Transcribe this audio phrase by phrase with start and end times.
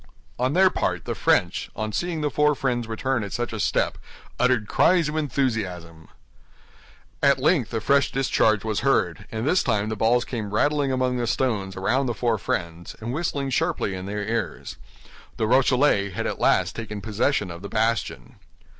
[0.39, 3.99] On their part, the French, on seeing the four friends return at such a step,
[4.39, 6.07] uttered cries of enthusiasm.
[7.21, 11.17] At length a fresh discharge was heard, and this time the balls came rattling among
[11.17, 14.77] the stones around the four friends, and whistling sharply in their ears.
[15.37, 18.37] The Rochellais had at last taken possession of the bastion.